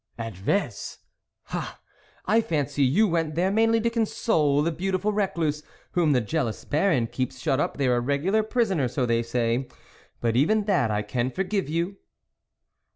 [0.27, 0.97] "At Vez?
[1.43, 1.79] ha!
[2.25, 7.05] I fancy you went there mainly to console the beautiful recluse, whom the jealous Baron
[7.05, 9.67] keeps shut up there a regular prisoner, so they say.
[10.19, 11.97] But even that I can forgive you."